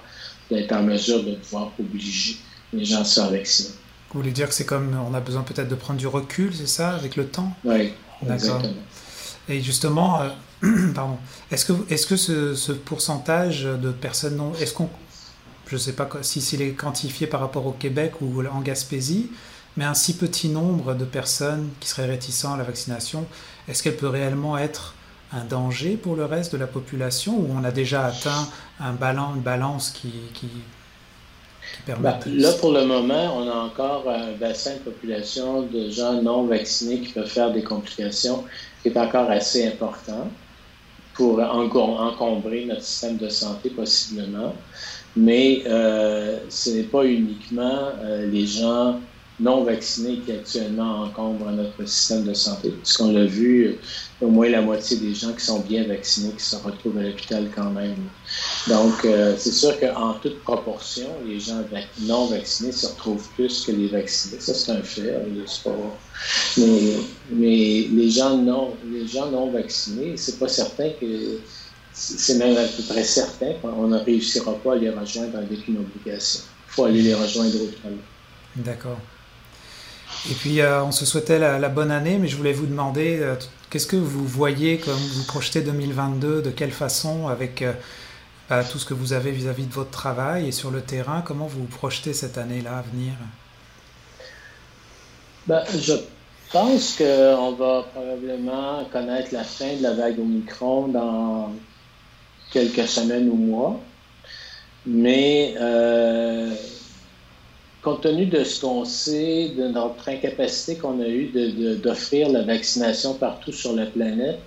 d'être 0.49 0.71
en 0.71 0.83
mesure 0.83 1.23
de 1.23 1.35
pouvoir 1.35 1.73
obliger 1.77 2.37
les 2.71 2.85
gens 2.85 3.01
à 3.01 3.03
se 3.03 3.19
faire 3.19 3.29
vacciner. 3.29 3.69
Vous 4.11 4.21
voulez 4.21 4.31
dire 4.31 4.47
que 4.47 4.53
c'est 4.53 4.65
comme 4.65 4.97
on 5.07 5.13
a 5.13 5.19
besoin 5.19 5.43
peut-être 5.43 5.67
de 5.67 5.75
prendre 5.75 5.99
du 5.99 6.07
recul, 6.07 6.53
c'est 6.55 6.67
ça, 6.67 6.91
avec 6.91 7.17
le 7.17 7.27
temps? 7.27 7.51
Oui, 7.65 7.91
exactement. 8.23 8.73
Et 9.47 9.61
justement, 9.61 10.21
euh, 10.21 10.29
pardon, 10.93 11.17
est-ce 11.51 11.65
que, 11.65 12.15
-ce, 12.15 12.73
pourcentage 12.73 13.63
de 13.63 13.91
personnes 13.91 14.35
non. 14.35 14.53
Est-ce 14.59 14.73
qu'on. 14.73 14.89
Je 15.67 15.75
ne 15.75 15.79
sais 15.79 15.93
pas 15.93 16.09
si 16.21 16.41
s'il 16.41 16.61
est 16.61 16.71
quantifié 16.71 17.27
par 17.27 17.41
rapport 17.41 17.67
au 17.67 17.73
Québec 17.73 18.13
ou 18.21 18.43
en 18.47 18.61
Gaspésie, 18.61 19.29
mais 19.77 19.85
un 19.85 19.93
si 19.93 20.17
petit 20.17 20.49
nombre 20.49 20.95
de 20.95 21.05
personnes 21.05 21.69
qui 21.79 21.87
seraient 21.87 22.07
réticents 22.07 22.53
à 22.53 22.57
la 22.57 22.63
vaccination, 22.63 23.27
est-ce 23.67 23.83
qu'elle 23.83 23.95
peut 23.95 24.07
réellement 24.07 24.57
être 24.57 24.95
un 25.31 25.43
danger 25.43 25.95
pour 25.95 26.15
le 26.15 26.25
reste 26.25 26.53
de 26.53 26.57
la 26.57 26.65
population 26.65 27.37
ou 27.37 27.47
on 27.55 27.63
a 27.63 27.71
déjà 27.71 28.05
atteint 28.05 28.49
un 28.79 28.93
balance, 28.93 29.35
une 29.35 29.41
balance 29.41 29.91
qui. 29.91 30.11
Bah, 31.87 32.19
là, 32.27 32.51
pour 32.53 32.71
le 32.71 32.85
moment, 32.85 33.37
on 33.37 33.49
a 33.49 33.55
encore 33.55 34.09
un 34.09 34.33
bassin 34.33 34.73
de 34.75 34.79
population 34.91 35.63
de 35.63 35.89
gens 35.89 36.21
non 36.21 36.43
vaccinés 36.43 36.99
qui 36.99 37.13
peuvent 37.13 37.29
faire 37.29 37.51
des 37.51 37.63
complications 37.63 38.43
qui 38.81 38.89
est 38.89 38.97
encore 38.97 39.29
assez 39.29 39.67
important 39.67 40.29
pour 41.15 41.39
encombrer 41.39 42.65
notre 42.65 42.83
système 42.83 43.17
de 43.17 43.27
santé 43.27 43.69
possiblement. 43.71 44.55
Mais 45.15 45.63
euh, 45.65 46.39
ce 46.49 46.69
n'est 46.69 46.83
pas 46.83 47.03
uniquement 47.03 47.89
euh, 48.01 48.29
les 48.29 48.45
gens 48.45 48.99
non 49.39 49.63
vaccinés 49.63 50.19
qui 50.19 50.31
actuellement 50.31 51.03
encombrent 51.03 51.51
notre 51.51 51.85
système 51.87 52.25
de 52.25 52.33
santé. 52.33 52.71
Puisqu'on 52.71 53.11
l'a 53.11 53.25
vu, 53.25 53.77
au 54.21 54.27
moins 54.27 54.49
la 54.49 54.61
moitié 54.61 54.97
des 54.97 55.13
gens 55.13 55.31
qui 55.33 55.45
sont 55.45 55.59
bien 55.61 55.87
vaccinés 55.87 56.33
qui 56.33 56.43
se 56.43 56.55
retrouvent 56.57 56.97
à 56.97 57.03
l'hôpital 57.03 57.49
quand 57.55 57.71
même. 57.71 57.95
Donc, 58.67 59.05
euh, 59.05 59.35
c'est 59.37 59.51
sûr 59.51 59.79
qu'en 59.79 60.13
toute 60.15 60.41
proportion, 60.43 61.07
les 61.25 61.39
gens 61.39 61.63
non 62.01 62.25
vaccinés 62.25 62.71
se 62.71 62.87
retrouvent 62.87 63.27
plus 63.35 63.65
que 63.65 63.71
les 63.71 63.87
vaccinés. 63.87 64.39
Ça, 64.39 64.53
c'est 64.53 64.71
un 64.71 64.83
fait. 64.83 65.15
Hein, 65.15 65.43
mais, 66.57 66.93
mais 67.31 67.87
les 67.91 68.09
gens 68.09 68.37
non, 68.37 68.75
les 68.91 69.07
gens 69.07 69.31
non 69.31 69.51
vaccinés, 69.51 70.17
c'est 70.17 70.37
pas 70.37 70.49
certain 70.49 70.89
que 70.99 71.39
c'est 71.93 72.35
même 72.35 72.57
à 72.57 72.63
peu 72.63 72.83
près 72.83 73.03
certain 73.03 73.53
qu'on 73.61 73.87
ne 73.87 73.97
réussira 73.97 74.53
pas 74.55 74.73
à 74.73 74.75
les 74.75 74.89
rejoindre 74.89 75.37
avec 75.37 75.67
une 75.67 75.77
obligation. 75.77 76.41
Il 76.67 76.71
faut 76.71 76.85
aller 76.85 77.01
les 77.01 77.13
rejoindre 77.13 77.55
autrement. 77.55 77.97
D'accord. 78.55 78.99
Et 80.29 80.33
puis, 80.33 80.59
euh, 80.59 80.83
on 80.83 80.91
se 80.91 81.05
souhaitait 81.05 81.39
la, 81.39 81.69
bonne 81.69 81.91
année, 81.91 82.17
mais 82.17 82.27
je 82.27 82.35
voulais 82.35 82.51
vous 82.51 82.65
demander, 82.65 83.19
euh, 83.21 83.35
qu'est-ce 83.69 83.87
que 83.87 83.95
vous 83.95 84.25
voyez 84.25 84.77
comme 84.77 84.93
vous 84.93 85.23
projetez 85.23 85.61
2022, 85.61 86.41
de 86.41 86.49
quelle 86.49 86.71
façon, 86.71 87.27
avec 87.27 87.61
euh, 87.61 87.73
bah, 88.49 88.63
tout 88.63 88.79
ce 88.79 88.85
que 88.85 88.93
vous 88.93 89.13
avez 89.13 89.31
vis-à-vis 89.31 89.65
de 89.65 89.73
votre 89.73 89.91
travail 89.91 90.47
et 90.47 90.51
sur 90.51 90.71
le 90.71 90.81
terrain, 90.81 91.21
comment 91.25 91.47
vous 91.47 91.63
projetez 91.65 92.13
cette 92.13 92.37
année-là 92.37 92.79
à 92.79 92.81
venir? 92.81 93.13
Ben, 95.47 95.63
Je 95.79 95.93
pense 96.51 96.97
qu'on 96.97 97.51
va 97.53 97.85
probablement 97.93 98.83
connaître 98.91 99.33
la 99.33 99.43
fin 99.43 99.73
de 99.77 99.83
la 99.83 99.93
vague 99.93 100.19
Omicron 100.19 100.89
dans 100.89 101.53
quelques 102.51 102.87
semaines 102.87 103.29
ou 103.29 103.35
mois. 103.35 103.79
Mais 104.85 105.55
compte 107.81 108.01
tenu 108.01 108.25
de 108.25 108.43
ce 108.43 108.61
qu'on 108.61 108.85
sait, 108.85 109.49
de 109.57 109.67
notre 109.67 110.09
incapacité 110.09 110.75
qu'on 110.75 110.99
a 111.01 111.07
eue 111.07 111.31
d'offrir 111.81 112.29
la 112.29 112.43
vaccination 112.43 113.13
partout 113.13 113.51
sur 113.51 113.73
la 113.73 113.85
planète, 113.85 114.39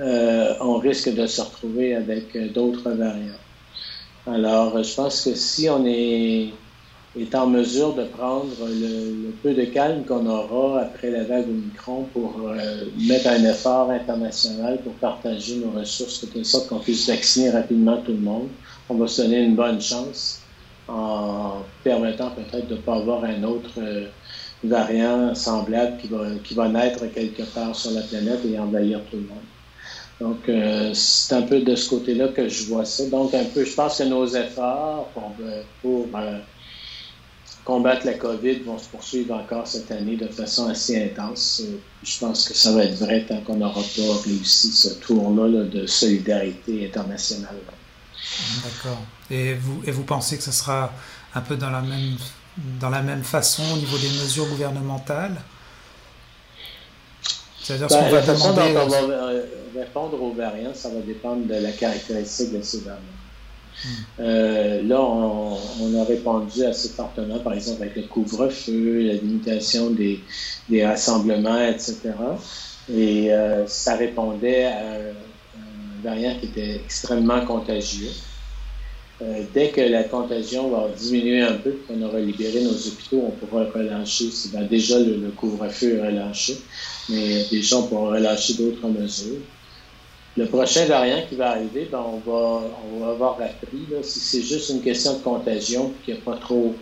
euh, 0.00 0.54
on 0.60 0.78
risque 0.78 1.14
de 1.14 1.26
se 1.26 1.40
retrouver 1.40 1.94
avec 1.94 2.52
d'autres 2.52 2.90
variants. 2.90 3.42
Alors, 4.26 4.82
je 4.82 4.94
pense 4.94 5.24
que 5.24 5.34
si 5.34 5.68
on 5.68 5.84
est 5.86 6.50
est 7.18 7.34
en 7.34 7.46
mesure 7.46 7.94
de 7.94 8.04
prendre 8.04 8.54
le, 8.60 9.32
peu 9.42 9.52
de 9.52 9.64
calme 9.66 10.04
qu'on 10.04 10.26
aura 10.26 10.80
après 10.80 11.10
la 11.10 11.24
vague 11.24 11.48
Omicron 11.48 12.06
pour 12.12 12.40
euh, 12.46 12.86
mettre 13.06 13.28
un 13.28 13.44
effort 13.44 13.90
international 13.90 14.80
pour 14.82 14.94
partager 14.94 15.56
nos 15.56 15.78
ressources 15.78 16.24
de 16.24 16.30
telle 16.30 16.44
sorte 16.46 16.68
qu'on 16.68 16.78
puisse 16.78 17.08
vacciner 17.08 17.50
rapidement 17.50 17.98
tout 17.98 18.12
le 18.12 18.18
monde. 18.18 18.48
On 18.88 18.94
va 18.94 19.06
se 19.06 19.22
donner 19.22 19.42
une 19.42 19.54
bonne 19.54 19.80
chance 19.80 20.41
en 20.88 21.62
permettant 21.84 22.30
peut-être 22.30 22.68
de 22.68 22.74
ne 22.74 22.80
pas 22.80 22.96
avoir 22.96 23.24
un 23.24 23.42
autre 23.44 23.70
euh, 23.78 24.06
variant 24.64 25.34
semblable 25.34 25.98
qui 26.44 26.54
va, 26.54 26.68
naître 26.68 27.06
quelque 27.06 27.42
part 27.54 27.74
sur 27.74 27.92
la 27.92 28.02
planète 28.02 28.40
et 28.44 28.58
envahir 28.58 29.00
tout 29.10 29.16
le 29.16 29.22
monde. 29.22 29.38
Donc, 30.20 30.48
euh, 30.48 30.92
c'est 30.94 31.34
un 31.34 31.42
peu 31.42 31.60
de 31.60 31.74
ce 31.74 31.90
côté-là 31.90 32.28
que 32.28 32.48
je 32.48 32.64
vois 32.64 32.84
ça. 32.84 33.06
Donc, 33.06 33.34
un 33.34 33.44
peu, 33.44 33.64
je 33.64 33.74
pense 33.74 33.98
que 33.98 34.04
nos 34.04 34.26
efforts 34.26 35.08
pour, 35.14 35.32
pour 35.80 36.06
combattre 37.64 38.06
la 38.06 38.14
COVID 38.14 38.60
vont 38.60 38.78
se 38.78 38.88
poursuivre 38.88 39.34
encore 39.34 39.66
cette 39.66 39.90
année 39.90 40.16
de 40.16 40.26
façon 40.26 40.68
assez 40.68 41.02
intense. 41.04 41.62
Euh, 41.64 41.76
je 42.02 42.18
pense 42.18 42.48
que 42.48 42.54
ça 42.54 42.72
va 42.72 42.84
être 42.84 42.96
vrai 42.96 43.24
tant 43.28 43.40
qu'on 43.40 43.56
n'aura 43.56 43.80
pas 43.80 44.20
réussi 44.24 44.72
ce 44.72 44.94
tour-là 44.94 45.64
de 45.64 45.86
solidarité 45.86 46.86
internationale. 46.86 47.56
D'accord. 48.64 49.02
Et 49.30 49.54
vous, 49.54 49.82
et 49.86 49.90
vous 49.90 50.04
pensez 50.04 50.36
que 50.36 50.42
ce 50.42 50.52
sera 50.52 50.92
un 51.34 51.40
peu 51.40 51.56
dans 51.56 51.70
la 51.70 51.80
même, 51.80 52.16
dans 52.80 52.90
la 52.90 53.02
même 53.02 53.22
façon 53.22 53.62
au 53.74 53.76
niveau 53.76 53.98
des 53.98 54.08
mesures 54.08 54.46
gouvernementales? 54.46 55.36
C'est-à-dire 57.62 57.88
ben, 57.88 58.04
qu'on 58.04 58.10
va 58.10 58.20
dont 58.22 58.34
on 58.44 59.08
va 59.08 59.30
répondre 59.78 60.22
aux 60.22 60.32
variants, 60.32 60.74
ça 60.74 60.88
va 60.88 61.00
dépendre 61.00 61.46
de 61.46 61.54
la 61.54 61.70
caractéristique 61.70 62.52
de 62.52 62.62
ces 62.62 62.80
variants. 62.80 63.00
Euh, 64.20 64.82
là, 64.82 65.00
on, 65.00 66.00
a 66.00 66.04
répondu 66.04 66.64
assez 66.64 66.90
fortement, 66.90 67.38
par 67.40 67.54
exemple, 67.54 67.82
avec 67.82 67.96
le 67.96 68.02
couvre-feu, 68.02 69.00
la 69.02 69.14
limitation 69.14 69.90
des, 69.90 70.20
rassemblements, 70.84 71.62
etc. 71.62 71.98
Et 72.92 73.32
euh, 73.32 73.66
ça 73.66 73.96
répondait 73.96 74.66
à 74.66 74.98
variant 76.02 76.34
qui 76.38 76.46
était 76.46 76.76
extrêmement 76.76 77.44
contagieux. 77.44 78.10
Euh, 79.22 79.44
dès 79.54 79.68
que 79.68 79.80
la 79.80 80.04
contagion 80.04 80.70
va 80.70 80.88
diminuer 80.88 81.42
un 81.42 81.54
peu, 81.54 81.76
qu'on 81.86 82.00
aura 82.02 82.18
libéré 82.18 82.62
nos 82.62 82.74
hôpitaux, 82.74 83.22
on 83.26 83.30
pourra 83.30 83.64
relâcher. 83.64 84.30
Déjà, 84.68 84.98
le, 84.98 85.30
couvre-feu 85.36 85.96
est 85.96 86.06
relâché, 86.06 86.56
mais 87.08 87.44
déjà, 87.50 87.76
on 87.76 87.82
pourra 87.86 88.12
relâcher 88.12 88.54
d'autres 88.54 88.88
mesures. 88.88 89.40
Le 90.36 90.46
prochain 90.46 90.86
variant 90.86 91.22
qui 91.28 91.36
va 91.36 91.50
arriver, 91.50 91.88
ben, 91.92 92.02
on, 92.04 92.18
va, 92.98 93.10
avoir 93.10 93.34
appris, 93.34 93.86
si 94.02 94.18
c'est 94.18 94.42
juste 94.42 94.70
une 94.70 94.80
question 94.80 95.18
de 95.18 95.22
contagion, 95.22 95.92
qui 96.04 96.12
n'est 96.12 96.16
pas 96.18 96.36
trop 96.36 96.74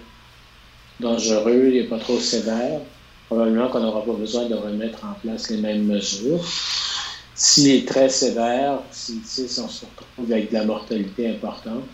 dangereux, 1.00 1.70
il 1.72 1.82
n'est 1.82 1.88
pas 1.88 1.98
trop 1.98 2.18
sévère, 2.18 2.80
probablement 3.26 3.68
qu'on 3.68 3.80
n'aura 3.80 4.04
pas 4.04 4.12
besoin 4.12 4.46
de 4.46 4.54
remettre 4.54 5.04
en 5.04 5.14
place 5.20 5.50
les 5.50 5.58
mêmes 5.58 5.84
mesures. 5.84 6.40
S'il 7.42 7.68
est 7.68 7.88
très 7.88 8.10
sévère, 8.10 8.80
si, 8.92 9.22
on 9.38 9.66
se 9.66 9.86
retrouve 9.86 10.30
avec 10.30 10.50
de 10.50 10.58
la 10.58 10.64
mortalité 10.66 11.26
importante, 11.26 11.84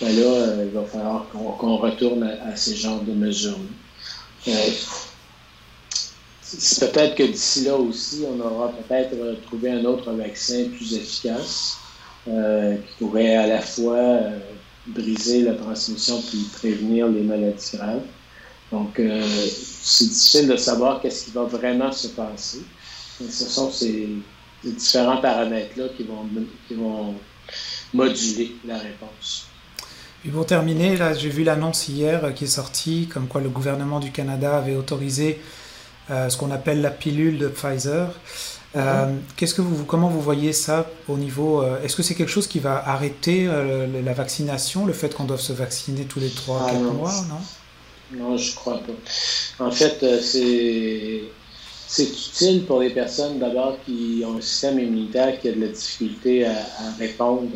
ben 0.00 0.08
là, 0.08 0.26
euh, 0.26 0.66
il 0.66 0.76
va 0.76 0.84
falloir 0.84 1.28
qu'on 1.28 1.76
retourne 1.76 2.24
à, 2.24 2.56
ces 2.56 2.74
genres 2.74 3.02
de 3.02 3.12
mesures-là. 3.12 4.52
Euh, 4.52 4.70
peut-être 6.80 7.14
que 7.14 7.22
d'ici 7.22 7.62
là 7.66 7.76
aussi, 7.76 8.24
on 8.28 8.40
aura 8.40 8.72
peut-être 8.72 9.40
trouvé 9.42 9.70
un 9.70 9.84
autre 9.84 10.10
vaccin 10.10 10.64
plus 10.76 10.94
efficace 10.94 11.76
euh, 12.26 12.74
qui 12.74 13.04
pourrait 13.04 13.36
à 13.36 13.46
la 13.46 13.60
fois 13.60 14.18
briser 14.88 15.42
la 15.42 15.54
transmission 15.54 16.20
puis 16.28 16.48
prévenir 16.52 17.06
les 17.06 17.22
maladies 17.22 17.76
graves. 17.76 18.02
Donc, 18.72 18.96
c'est 18.96 20.08
difficile 20.08 20.48
de 20.48 20.56
savoir 20.56 21.00
qu'est-ce 21.00 21.26
qui 21.26 21.30
va 21.30 21.44
vraiment 21.44 21.92
se 21.92 22.08
passer. 22.08 22.62
ce 23.20 23.44
sont 23.44 23.70
ces, 23.70 24.08
différents 24.70 25.18
paramètres-là 25.18 25.84
qui 25.96 26.04
vont, 26.04 26.28
qui 26.68 26.74
vont 26.74 27.14
moduler 27.92 28.56
la 28.66 28.78
réponse. 28.78 29.46
Et 30.24 30.28
pour 30.30 30.46
terminer, 30.46 30.96
là, 30.96 31.14
j'ai 31.14 31.28
vu 31.28 31.44
l'annonce 31.44 31.88
hier 31.88 32.34
qui 32.34 32.44
est 32.44 32.48
sortie, 32.48 33.08
comme 33.12 33.28
quoi 33.28 33.40
le 33.40 33.48
gouvernement 33.48 34.00
du 34.00 34.10
Canada 34.10 34.58
avait 34.58 34.74
autorisé 34.74 35.40
euh, 36.10 36.28
ce 36.28 36.36
qu'on 36.36 36.50
appelle 36.50 36.80
la 36.80 36.90
pilule 36.90 37.38
de 37.38 37.48
Pfizer. 37.48 38.08
Euh, 38.74 39.14
qu'est-ce 39.36 39.54
que 39.54 39.62
vous, 39.62 39.84
comment 39.84 40.08
vous 40.08 40.20
voyez 40.20 40.52
ça 40.52 40.86
au 41.08 41.16
niveau 41.16 41.62
euh, 41.62 41.82
Est-ce 41.82 41.96
que 41.96 42.02
c'est 42.02 42.14
quelque 42.14 42.30
chose 42.30 42.46
qui 42.46 42.58
va 42.58 42.82
arrêter 42.88 43.48
la 44.04 44.12
vaccination, 44.12 44.86
le 44.86 44.92
fait 44.92 45.14
qu'on 45.14 45.24
doive 45.24 45.40
se 45.40 45.52
vacciner 45.52 46.04
tous 46.04 46.20
les 46.20 46.28
3-4 46.28 46.32
ah, 46.68 46.72
mois, 46.72 47.12
non? 47.28 48.18
Non, 48.18 48.36
je 48.36 48.54
crois 48.54 48.78
pas. 48.78 49.64
En 49.64 49.70
fait, 49.70 50.04
c'est 50.20 51.22
c'est 51.96 52.10
utile 52.10 52.64
pour 52.66 52.80
les 52.80 52.90
personnes 52.90 53.38
d'abord 53.38 53.78
qui 53.86 54.22
ont 54.26 54.36
un 54.36 54.40
système 54.42 54.78
immunitaire 54.78 55.40
qui 55.40 55.48
a 55.48 55.52
de 55.52 55.60
la 55.62 55.68
difficulté 55.68 56.44
à, 56.44 56.52
répondre 56.98 57.48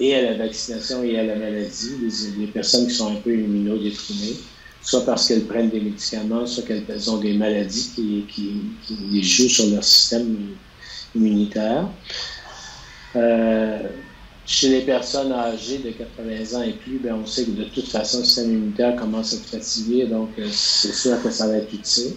et 0.00 0.14
à 0.14 0.22
la 0.22 0.38
vaccination 0.38 1.02
et 1.02 1.18
à 1.18 1.24
la 1.24 1.36
maladie, 1.36 1.92
les, 2.38 2.46
personnes 2.46 2.86
qui 2.86 2.94
sont 2.94 3.12
un 3.12 3.16
peu 3.16 3.34
immunodéprimées 3.34 4.36
soit 4.80 5.04
parce 5.04 5.28
qu'elles 5.28 5.44
prennent 5.44 5.68
des 5.68 5.82
médicaments, 5.82 6.46
soit 6.46 6.62
qu'elles 6.62 7.10
ont 7.10 7.18
des 7.18 7.34
maladies 7.34 7.90
qui, 7.94 8.24
qui, 8.96 9.22
jouent 9.22 9.48
sur 9.50 9.66
leur 9.66 9.84
système 9.84 10.34
immunitaire. 11.14 11.86
Euh, 13.16 13.80
chez 14.46 14.68
les 14.70 14.80
personnes 14.80 15.32
âgées 15.32 15.78
de 15.78 15.90
80 15.90 16.58
ans 16.58 16.62
et 16.62 16.72
plus, 16.72 16.98
ben, 16.98 17.16
on 17.22 17.26
sait 17.26 17.44
que 17.44 17.50
de 17.50 17.64
toute 17.64 17.88
façon, 17.88 18.20
le 18.20 18.24
système 18.24 18.50
immunitaire 18.50 18.96
commence 18.96 19.34
à 19.34 19.36
être 19.36 19.46
fatigué, 19.46 20.06
donc 20.06 20.30
euh, 20.38 20.46
c'est 20.50 20.92
sûr 20.92 21.22
que 21.22 21.30
ça 21.30 21.48
va 21.48 21.56
être 21.58 21.72
utile. 21.72 22.14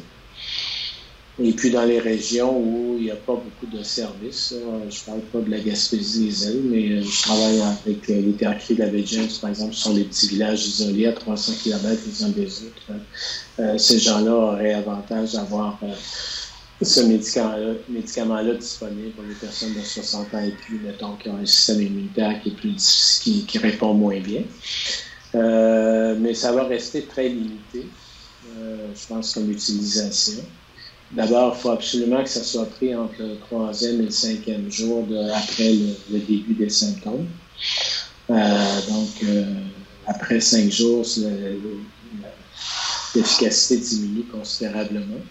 Et 1.40 1.52
puis 1.52 1.70
dans 1.70 1.86
les 1.86 2.00
régions 2.00 2.58
où 2.58 2.96
il 2.98 3.06
n'y 3.06 3.12
a 3.12 3.16
pas 3.16 3.36
beaucoup 3.36 3.68
de 3.68 3.84
services, 3.84 4.56
je 4.90 5.04
parle 5.06 5.22
pas 5.22 5.40
de 5.40 5.52
la 5.52 5.60
Gaspésie 5.60 6.26
des 6.26 6.48
îles, 6.48 6.64
mais 6.66 6.92
euh, 6.92 7.04
je 7.04 7.22
travaille 7.22 7.62
avec 7.62 8.08
les 8.08 8.34
terres 8.34 8.58
de 8.70 8.76
la 8.76 8.88
baie 8.88 9.04
James, 9.06 9.30
par 9.40 9.52
exemple, 9.52 9.76
ce 9.76 9.82
sont 9.82 9.94
des 9.94 10.06
petits 10.06 10.30
villages 10.30 10.66
isolés 10.66 11.06
à 11.06 11.14
300 11.14 11.54
km 11.62 12.02
les 12.08 12.24
uns 12.24 12.30
des 12.30 12.64
autres. 12.64 13.00
Euh, 13.60 13.78
ces 13.78 14.00
gens-là 14.00 14.32
auraient 14.32 14.74
avantage 14.74 15.34
d'avoir 15.34 15.78
euh, 15.84 15.94
ce 16.82 17.02
médicament-là 17.02 18.56
disponible 18.56 19.12
pour 19.12 19.24
les 19.24 19.36
personnes 19.36 19.76
de 19.76 19.82
60 19.82 20.34
ans 20.34 20.44
et 20.44 20.52
plus, 20.52 20.80
mettons, 20.80 21.18
qui 21.18 21.30
ont 21.30 21.38
un 21.38 21.46
système 21.46 21.84
immunitaire 21.84 22.42
qui, 22.42 22.50
est 22.50 22.54
plus 22.54 23.22
qui 23.24 23.58
répond 23.60 23.94
moins 23.94 24.20
bien. 24.20 24.42
mais 25.34 26.34
ça 26.34 26.52
va 26.52 26.64
rester 26.64 27.04
très 27.04 27.30
limité, 27.30 27.86
je 28.56 29.08
pense, 29.08 29.34
comme 29.34 29.52
utilisation. 29.52 30.44
D'abord, 31.12 31.56
il 31.56 31.62
faut 31.62 31.70
absolument 31.70 32.22
que 32.22 32.30
ça 32.30 32.44
soit 32.44 32.66
pris 32.66 32.94
entre 32.94 33.20
le 33.20 33.38
troisième 33.38 34.02
et 34.02 34.06
le 34.06 34.12
cinquième 34.12 34.70
jour 34.70 35.08
après 35.34 35.72
le, 36.10 36.20
début 36.20 36.54
des 36.54 36.70
symptômes. 36.70 37.28
Euh, 38.30 38.82
donc, 38.90 39.24
euh, 39.24 39.46
après 40.06 40.42
cinq 40.42 40.70
jours, 40.70 41.06
l'efficacité 43.16 43.78
diminue 43.78 44.24
considérablement. 44.24 45.22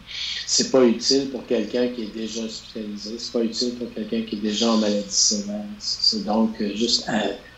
C'est 0.46 0.70
pas 0.70 0.82
utile 0.82 1.28
pour 1.28 1.44
quelqu'un 1.46 1.88
qui 1.88 2.04
est 2.04 2.14
déjà 2.14 2.44
hospitalisé, 2.44 3.16
c'est 3.18 3.32
pas 3.32 3.44
utile 3.44 3.74
pour 3.74 3.92
quelqu'un 3.92 4.22
qui 4.22 4.36
est 4.36 4.40
déjà 4.40 4.70
en 4.70 4.78
maladie 4.78 5.04
sévère. 5.08 5.64
C'est 5.78 6.24
donc 6.24 6.56
juste, 6.74 7.06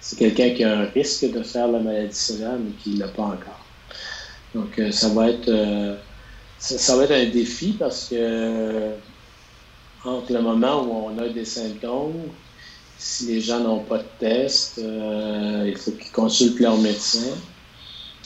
c'est 0.00 0.18
quelqu'un 0.18 0.50
qui 0.50 0.64
a 0.64 0.80
un 0.80 0.84
risque 0.86 1.30
de 1.30 1.42
faire 1.44 1.68
la 1.68 1.78
maladie 1.78 2.16
sévère, 2.16 2.58
mais 2.58 2.72
qui 2.82 2.96
l'a 2.96 3.08
pas 3.08 3.22
encore. 3.22 3.64
Donc, 4.54 4.80
ça 4.90 5.08
va 5.10 5.30
être, 5.30 5.98
ça, 6.58 6.96
va 6.96 7.04
être 7.04 7.12
un 7.12 7.30
défi 7.30 7.74
parce 7.78 8.08
que 8.08 8.92
entre 10.04 10.32
le 10.32 10.40
moment 10.40 10.84
où 10.84 11.12
on 11.12 11.18
a 11.18 11.28
des 11.28 11.44
symptômes, 11.44 12.28
si 12.98 13.26
les 13.26 13.40
gens 13.40 13.60
n'ont 13.60 13.84
pas 13.84 13.98
de 13.98 14.08
test, 14.18 14.78
euh, 14.78 15.64
il 15.66 15.76
faut 15.76 15.92
qu'ils 15.92 16.10
consultent 16.10 16.60
leur 16.60 16.78
médecin. 16.78 17.30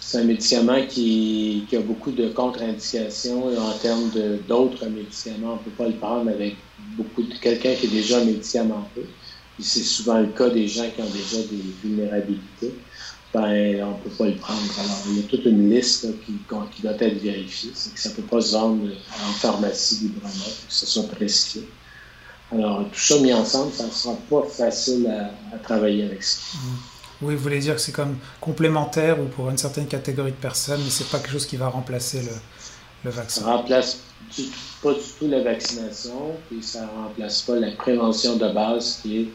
C'est 0.00 0.18
un 0.18 0.24
médicament 0.24 0.84
qui, 0.88 1.66
a 1.72 1.80
beaucoup 1.80 2.10
de 2.10 2.28
contre-indications 2.28 3.46
en 3.56 3.72
termes 3.78 4.10
d'autres 4.48 4.86
médicaments. 4.86 5.52
On 5.52 5.56
ne 5.56 5.58
peut 5.58 5.70
pas 5.76 5.86
le 5.86 5.94
prendre 5.94 6.30
avec 6.30 6.56
beaucoup 6.96 7.22
de 7.22 7.34
quelqu'un 7.34 7.74
qui 7.74 7.86
est 7.86 7.90
déjà 7.90 8.22
médicamenteux. 8.24 9.06
c'est 9.58 9.82
souvent 9.82 10.18
le 10.18 10.28
cas 10.28 10.50
des 10.50 10.68
gens 10.68 10.88
qui 10.94 11.00
ont 11.02 11.10
déjà 11.10 11.38
des 11.48 11.62
vulnérabilités 11.82 12.74
ben, 13.32 13.82
on 13.84 13.90
ne 13.92 13.96
peut 14.02 14.10
pas 14.10 14.26
le 14.26 14.36
prendre. 14.36 14.60
Alors, 14.78 14.98
il 15.08 15.16
y 15.16 15.20
a 15.20 15.22
toute 15.28 15.44
une 15.46 15.70
liste 15.70 16.06
qui, 16.24 16.32
qui, 16.74 16.82
doit 16.82 16.94
être 16.98 17.22
vérifiée. 17.22 17.70
C'est 17.74 17.94
que 17.94 18.00
ça 18.00 18.10
ne 18.10 18.14
peut 18.14 18.22
pas 18.22 18.40
se 18.40 18.52
vendre 18.52 18.84
en 18.84 19.32
pharmacie 19.32 20.00
librement, 20.02 20.28
que 20.28 20.72
ce 20.72 20.86
soit 20.86 21.08
prescrit. 21.08 21.64
Alors, 22.52 22.84
tout 22.92 23.00
ça 23.00 23.18
mis 23.20 23.32
ensemble, 23.32 23.72
ça 23.72 23.86
ne 23.86 23.90
sera 23.90 24.14
pas 24.28 24.42
facile 24.42 25.06
à, 25.52 25.58
travailler 25.58 26.04
avec 26.04 26.22
ça. 26.22 26.40
Mmh. 26.54 26.58
Oui, 27.22 27.34
vous 27.34 27.42
voulez 27.42 27.60
dire 27.60 27.76
que 27.76 27.80
c'est 27.80 27.92
comme 27.92 28.16
complémentaire 28.40 29.18
ou 29.20 29.26
pour 29.26 29.48
une 29.48 29.56
certaine 29.56 29.86
catégorie 29.86 30.32
de 30.32 30.36
personnes, 30.36 30.82
mais 30.84 30.90
ce 30.90 31.02
n'est 31.02 31.08
pas 31.08 31.18
quelque 31.18 31.32
chose 31.32 31.46
qui 31.46 31.56
va 31.56 31.68
remplacer 31.68 32.20
le, 32.20 32.32
le 33.04 33.10
vaccin? 33.10 33.42
Ça 33.42 33.46
ne 33.46 33.56
remplace 33.56 33.98
pas 34.82 34.92
du 34.92 35.00
tout 35.18 35.28
la 35.28 35.42
vaccination, 35.42 36.32
puis 36.48 36.62
ça 36.62 36.82
ne 36.82 37.04
remplace 37.04 37.42
pas 37.42 37.56
la 37.56 37.70
prévention 37.72 38.36
de 38.36 38.52
base 38.52 38.98
qui 39.02 39.20
est 39.20 39.28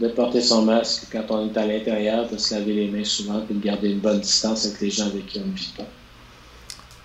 de 0.00 0.08
porter 0.08 0.40
son 0.40 0.62
masque 0.62 1.04
quand 1.10 1.24
on 1.30 1.48
est 1.48 1.56
à 1.56 1.66
l'intérieur, 1.66 2.28
de 2.28 2.36
se 2.36 2.54
laver 2.54 2.74
les 2.74 2.88
mains 2.88 3.04
souvent, 3.04 3.42
et 3.50 3.54
de 3.54 3.60
garder 3.60 3.90
une 3.90 3.98
bonne 3.98 4.20
distance 4.20 4.66
avec 4.66 4.80
les 4.80 4.90
gens 4.90 5.06
avec 5.06 5.26
qui 5.26 5.40
on 5.40 5.46
ne 5.46 5.52
vit 5.52 5.72
pas. 5.76 5.86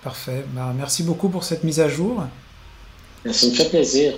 Parfait. 0.04 0.46
Ben, 0.54 0.74
merci 0.78 1.04
beaucoup 1.04 1.30
pour 1.30 1.44
cette 1.44 1.64
mise 1.64 1.80
à 1.80 1.88
jour. 1.88 2.24
Ça 3.32 3.48
me 3.48 3.52
fait 3.52 3.70
plaisir. 3.70 4.14